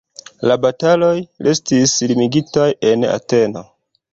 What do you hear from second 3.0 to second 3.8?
Ateno.